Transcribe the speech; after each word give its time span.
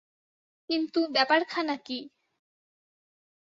কিন্তু 0.69 0.99
ব্যাপারখানা 1.11 1.75
কী। 1.85 1.99